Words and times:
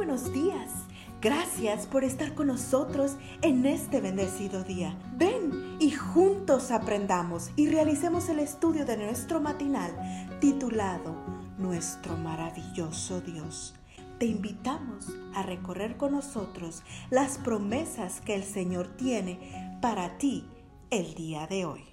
buenos 0.00 0.32
días. 0.32 0.86
Gracias 1.20 1.86
por 1.86 2.04
estar 2.04 2.34
con 2.34 2.46
nosotros 2.46 3.18
en 3.42 3.66
este 3.66 4.00
bendecido 4.00 4.64
día. 4.64 4.98
Ven 5.18 5.76
y 5.78 5.90
juntos 5.90 6.70
aprendamos 6.70 7.50
y 7.54 7.68
realicemos 7.68 8.30
el 8.30 8.38
estudio 8.38 8.86
de 8.86 8.96
nuestro 8.96 9.42
matinal 9.42 9.92
titulado 10.40 11.14
Nuestro 11.58 12.16
maravilloso 12.16 13.20
Dios. 13.20 13.74
Te 14.18 14.24
invitamos 14.24 15.08
a 15.34 15.42
recorrer 15.42 15.98
con 15.98 16.12
nosotros 16.12 16.82
las 17.10 17.36
promesas 17.36 18.22
que 18.22 18.34
el 18.34 18.44
Señor 18.44 18.96
tiene 18.96 19.78
para 19.82 20.16
ti 20.16 20.48
el 20.88 21.12
día 21.12 21.46
de 21.46 21.66
hoy. 21.66 21.84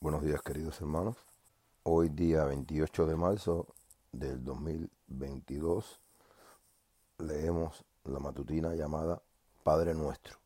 Buenos 0.00 0.22
días 0.22 0.40
queridos 0.40 0.80
hermanos. 0.80 1.18
Hoy 1.82 2.08
día 2.08 2.44
28 2.44 3.04
de 3.04 3.14
marzo 3.14 3.74
del 4.10 4.42
2022 4.42 6.00
leemos 7.18 7.84
la 8.04 8.18
matutina 8.18 8.74
llamada 8.74 9.22
Padre 9.62 9.94
Nuestro. 9.94 10.38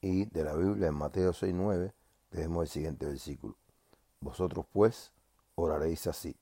Y 0.00 0.26
de 0.26 0.44
la 0.44 0.54
Biblia 0.54 0.88
en 0.88 0.94
Mateo 0.94 1.32
6.9 1.32 1.92
leemos 2.30 2.62
el 2.62 2.68
siguiente 2.68 3.06
versículo. 3.06 3.56
Vosotros 4.20 4.66
pues 4.72 5.12
oraréis 5.54 6.06
así. 6.06 6.36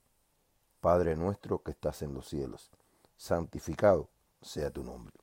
Padre 0.80 1.14
nuestro 1.16 1.62
que 1.62 1.70
estás 1.70 2.02
en 2.02 2.14
los 2.14 2.28
cielos, 2.28 2.70
santificado 3.16 4.08
sea 4.40 4.70
tu 4.70 4.82
nombre. 4.82 5.14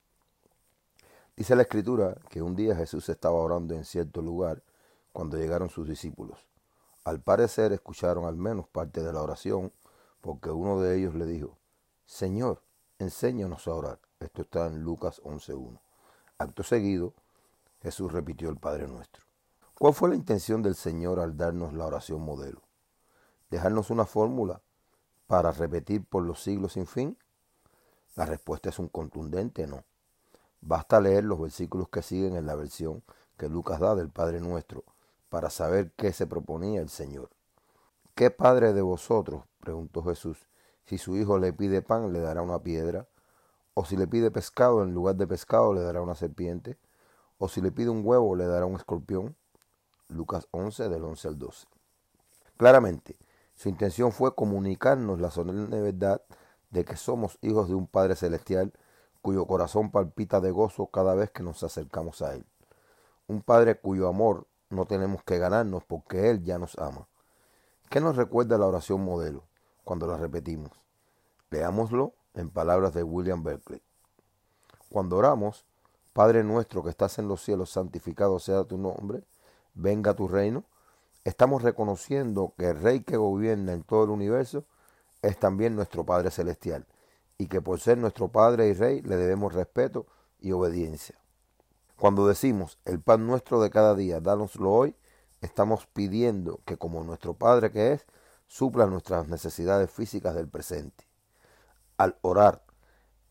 Dice 1.36 1.56
la 1.56 1.64
escritura 1.64 2.16
que 2.30 2.42
un 2.42 2.56
día 2.56 2.76
Jesús 2.76 3.10
estaba 3.10 3.36
orando 3.36 3.74
en 3.74 3.86
cierto 3.86 4.22
lugar 4.22 4.62
cuando 5.12 5.38
llegaron 5.38 5.70
sus 5.70 5.88
discípulos. 5.88 6.48
Al 7.04 7.22
parecer 7.22 7.74
escucharon 7.74 8.26
al 8.26 8.36
menos 8.36 8.68
parte 8.68 9.04
de 9.04 9.12
la 9.12 9.22
oración 9.22 9.74
porque 10.22 10.50
uno 10.50 10.80
de 10.80 10.98
ellos 10.98 11.16
le 11.16 11.26
dijo, 11.26 11.58
Señor, 12.06 12.62
enséñanos 13.00 13.68
a 13.68 13.74
orar. 13.74 14.00
Esto 14.20 14.44
está 14.44 14.68
en 14.68 14.84
Lucas 14.84 15.22
11.1. 15.24 15.80
Acto 16.38 16.64
seguido, 16.64 17.14
Jesús 17.82 18.12
repitió 18.12 18.50
el 18.50 18.58
Padre 18.58 18.88
Nuestro. 18.88 19.24
¿Cuál 19.78 19.94
fue 19.94 20.10
la 20.10 20.16
intención 20.16 20.62
del 20.62 20.76
Señor 20.76 21.20
al 21.20 21.38
darnos 21.38 21.74
la 21.74 21.86
oración 21.86 22.22
modelo? 22.22 22.62
¿Dejarnos 23.50 23.90
una 23.90 24.06
fórmula 24.06 24.62
para 25.28 25.52
repetir 25.52 26.06
por 26.06 26.24
los 26.24 26.44
siglos 26.44 26.74
sin 26.74 26.86
fin? 26.86 27.18
La 28.16 28.26
respuesta 28.26 28.70
es 28.70 28.78
un 28.78 28.90
contundente 28.90 29.66
no. 29.66 29.86
Basta 30.62 31.00
leer 31.00 31.24
los 31.24 31.40
versículos 31.40 31.88
que 31.88 32.02
siguen 32.02 32.36
en 32.36 32.46
la 32.46 32.56
versión 32.56 33.02
que 33.38 33.48
Lucas 33.48 33.80
da 33.80 33.96
del 33.96 34.10
Padre 34.10 34.42
Nuestro 34.42 34.84
para 35.30 35.50
saber 35.50 35.94
qué 35.96 36.12
se 36.12 36.28
proponía 36.28 36.82
el 36.82 36.90
Señor. 36.90 37.30
¿Qué 38.14 38.32
padre 38.32 38.74
de 38.74 38.82
vosotros, 38.82 39.46
preguntó 39.62 40.04
Jesús, 40.04 40.50
si 40.90 40.98
su 40.98 41.16
hijo 41.16 41.38
le 41.38 41.54
pide 41.54 41.84
pan, 41.84 42.12
le 42.12 42.20
dará 42.20 42.42
una 42.42 42.64
piedra? 42.64 43.08
¿O 43.76 43.86
si 43.86 43.96
le 43.96 44.08
pide 44.08 44.32
pescado, 44.32 44.82
en 44.82 44.96
lugar 44.96 45.16
de 45.18 45.28
pescado, 45.28 45.72
le 45.72 45.82
dará 45.82 46.02
una 46.02 46.16
serpiente? 46.16 46.80
¿O 47.38 47.48
si 47.48 47.62
le 47.62 47.72
pide 47.72 47.90
un 47.90 48.02
huevo, 48.04 48.36
le 48.36 48.48
dará 48.48 48.66
un 48.66 48.76
escorpión? 48.76 49.36
Lucas 50.08 50.48
11, 50.50 50.90
del 50.90 51.04
11 51.04 51.28
al 51.28 51.38
12. 51.38 51.68
Claramente, 52.58 53.18
su 53.54 53.70
intención 53.70 54.12
fue 54.12 54.34
comunicarnos 54.34 55.22
la 55.22 55.30
solemne 55.30 55.80
verdad 55.80 56.24
de 56.72 56.84
que 56.84 56.98
somos 56.98 57.38
hijos 57.44 57.68
de 57.68 57.76
un 57.76 57.86
Padre 57.86 58.16
Celestial 58.16 58.74
cuyo 59.22 59.46
corazón 59.46 59.92
palpita 59.92 60.42
de 60.42 60.50
gozo 60.50 60.88
cada 60.88 61.14
vez 61.14 61.30
que 61.30 61.44
nos 61.44 61.62
acercamos 61.62 62.24
a 62.24 62.34
Él. 62.34 62.48
Un 63.28 63.44
Padre 63.44 63.80
cuyo 63.80 64.08
amor 64.08 64.48
no 64.72 64.88
tenemos 64.88 65.24
que 65.24 65.38
ganarnos 65.38 65.84
porque 65.84 66.32
Él 66.32 66.44
ya 66.44 66.58
nos 66.58 66.80
ama. 66.80 67.08
¿Qué 67.92 68.02
nos 68.02 68.16
recuerda 68.16 68.58
la 68.58 68.66
oración 68.66 69.06
modelo 69.06 69.49
cuando 69.90 70.06
la 70.06 70.18
repetimos? 70.18 70.70
Leámoslo 71.50 72.14
en 72.36 72.52
palabras 72.52 72.94
de 72.94 73.02
William 73.02 73.42
Berkeley. 73.42 73.82
Cuando 74.88 75.18
oramos, 75.18 75.66
Padre 76.14 76.44
nuestro 76.44 76.84
que 76.84 76.92
estás 76.92 77.18
en 77.18 77.28
los 77.28 77.42
cielos, 77.42 77.72
santificado 77.72 78.38
sea 78.38 78.66
tu 78.66 78.78
nombre, 78.78 79.24
venga 79.74 80.14
tu 80.14 80.28
reino, 80.28 80.64
estamos 81.24 81.64
reconociendo 81.64 82.54
que 82.56 82.68
el 82.68 82.80
Rey 82.80 83.00
que 83.00 83.18
gobierna 83.18 83.74
en 83.74 83.82
todo 83.82 84.04
el 84.04 84.12
universo 84.12 84.64
es 85.24 85.40
también 85.40 85.76
nuestro 85.76 86.06
Padre 86.06 86.30
Celestial 86.30 86.86
y 87.40 87.48
que 87.48 87.60
por 87.60 87.80
ser 87.80 87.98
nuestro 87.98 88.28
Padre 88.28 88.68
y 88.68 88.74
Rey 88.74 89.02
le 89.02 89.16
debemos 89.16 89.56
respeto 89.56 90.06
y 90.40 90.52
obediencia. 90.52 91.16
Cuando 91.98 92.28
decimos 92.28 92.78
el 92.86 93.02
pan 93.02 93.26
nuestro 93.26 93.60
de 93.60 93.72
cada 93.72 93.96
día, 93.96 94.22
dánoslo 94.22 94.72
hoy, 94.72 94.96
estamos 95.42 95.88
pidiendo 95.88 96.60
que 96.66 96.78
como 96.78 97.04
nuestro 97.04 97.34
Padre 97.34 97.72
que 97.72 97.94
es, 97.94 98.06
supla 98.50 98.88
nuestras 98.88 99.28
necesidades 99.28 99.92
físicas 99.92 100.34
del 100.34 100.50
presente. 100.50 101.08
Al 101.98 102.18
orar, 102.22 102.64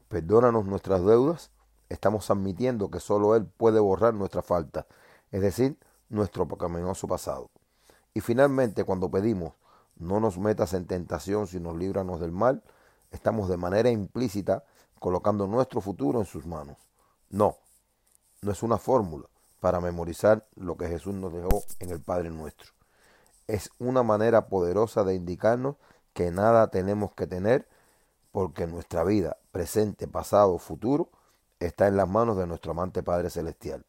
perdónanos 0.09 0.65
nuestras 0.65 1.05
deudas, 1.05 1.51
estamos 1.89 2.31
admitiendo 2.31 2.89
que 2.91 3.01
solo 3.01 3.34
Él 3.34 3.45
puede 3.45 3.81
borrar 3.81 4.15
nuestra 4.15 4.43
falta, 4.43 4.87
es 5.33 5.43
decir, 5.43 5.77
nuestro 6.09 6.47
pecaminoso 6.47 7.09
pasado. 7.09 7.51
Y 8.15 8.21
finalmente, 8.21 8.84
cuando 8.84 9.11
pedimos, 9.11 9.55
no 9.97 10.21
nos 10.21 10.39
metas 10.39 10.73
en 10.73 10.87
tentación, 10.87 11.49
sino 11.49 11.77
líbranos 11.77 12.21
del 12.21 12.31
mal, 12.31 12.62
estamos 13.11 13.49
de 13.49 13.56
manera 13.56 13.91
implícita 13.91 14.65
colocando 15.00 15.49
nuestro 15.49 15.81
futuro 15.81 16.21
en 16.21 16.27
sus 16.27 16.47
manos. 16.47 16.77
No, 17.29 17.56
no 18.41 18.53
es 18.53 18.62
una 18.62 18.79
fórmula 18.79 19.29
para 19.59 19.81
memorizar 19.81 20.47
lo 20.55 20.77
que 20.77 20.87
Jesús 20.87 21.15
nos 21.15 21.33
dejó 21.33 21.65
en 21.81 21.91
el 21.91 22.00
Padre 22.00 22.31
nuestro. 22.31 22.78
Es 23.48 23.70
una 23.78 24.03
manera 24.03 24.48
poderosa 24.48 25.04
de 25.04 25.14
indicarnos 25.14 25.76
que 26.12 26.31
nada 26.31 26.69
tenemos 26.69 27.12
que 27.14 27.26
tener 27.26 27.66
porque 28.31 28.66
nuestra 28.66 29.04
vida, 29.04 29.38
presente, 29.53 30.06
pasado, 30.06 30.59
futuro, 30.59 31.09
está 31.58 31.88
en 31.88 31.97
las 31.97 32.08
manos 32.08 32.37
de 32.37 32.47
nuestro 32.47 32.72
amante 32.72 33.03
Padre 33.03 33.31
Celestial. 33.31 33.84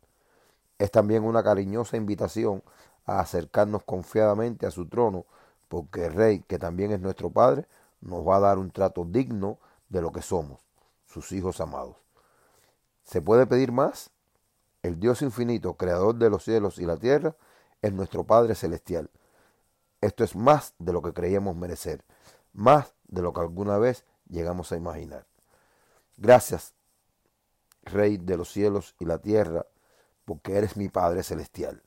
Es 0.77 0.91
también 0.91 1.25
una 1.25 1.43
cariñosa 1.43 1.97
invitación 1.97 2.63
a 3.05 3.19
acercarnos 3.19 3.83
confiadamente 3.83 4.65
a 4.65 4.71
su 4.71 4.87
trono, 4.87 5.25
porque 5.67 6.05
el 6.05 6.13
Rey, 6.13 6.39
que 6.47 6.57
también 6.57 6.91
es 6.91 7.01
nuestro 7.01 7.29
Padre, 7.29 7.67
nos 7.99 8.25
va 8.25 8.37
a 8.37 8.39
dar 8.39 8.57
un 8.57 8.71
trato 8.71 9.03
digno 9.03 9.59
de 9.89 10.01
lo 10.01 10.11
que 10.13 10.21
somos, 10.21 10.61
sus 11.05 11.33
hijos 11.33 11.59
amados. 11.59 11.97
¿Se 13.03 13.21
puede 13.21 13.45
pedir 13.45 13.73
más? 13.73 14.09
El 14.83 14.99
Dios 14.99 15.21
infinito, 15.21 15.73
creador 15.73 16.15
de 16.15 16.29
los 16.29 16.45
cielos 16.45 16.79
y 16.79 16.85
la 16.85 16.95
tierra, 16.95 17.35
es 17.81 17.91
nuestro 17.91 18.23
Padre 18.23 18.55
celestial. 18.55 19.09
Esto 20.01 20.23
es 20.23 20.35
más 20.35 20.73
de 20.79 20.93
lo 20.93 21.01
que 21.01 21.13
creíamos 21.13 21.55
merecer, 21.55 22.03
más 22.53 22.93
de 23.07 23.21
lo 23.21 23.33
que 23.33 23.41
alguna 23.41 23.77
vez 23.77 24.05
llegamos 24.29 24.71
a 24.71 24.77
imaginar. 24.77 25.25
Gracias, 26.17 26.73
Rey 27.83 28.17
de 28.17 28.37
los 28.37 28.51
cielos 28.51 28.95
y 28.99 29.05
la 29.05 29.17
tierra, 29.19 29.65
porque 30.25 30.57
eres 30.57 30.77
mi 30.77 30.89
Padre 30.89 31.23
celestial. 31.23 31.81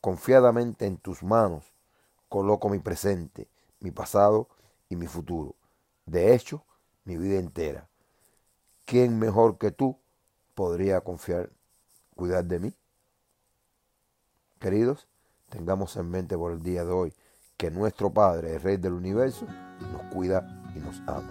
Confiadamente 0.00 0.86
en 0.86 0.96
tus 0.96 1.22
manos 1.22 1.72
coloco 2.28 2.68
mi 2.68 2.78
presente, 2.78 3.48
mi 3.80 3.90
pasado 3.90 4.48
y 4.88 4.96
mi 4.96 5.06
futuro. 5.06 5.54
De 6.06 6.34
hecho, 6.34 6.64
mi 7.04 7.16
vida 7.16 7.38
entera. 7.38 7.88
¿Quién 8.86 9.18
mejor 9.18 9.58
que 9.58 9.70
tú 9.70 9.98
podría 10.54 11.00
confiar 11.00 11.50
cuidar 12.20 12.44
de 12.44 12.58
mí. 12.58 12.74
Queridos, 14.58 15.08
tengamos 15.48 15.96
en 15.96 16.10
mente 16.10 16.36
por 16.36 16.52
el 16.52 16.62
día 16.62 16.84
de 16.84 16.92
hoy 16.92 17.14
que 17.60 17.70
nuestro 17.70 18.10
Padre, 18.10 18.54
el 18.54 18.62
Rey 18.62 18.78
del 18.78 18.94
Universo, 18.94 19.46
nos 19.92 20.02
cuida 20.04 20.48
y 20.74 20.78
nos 20.78 21.02
ama. 21.06 21.30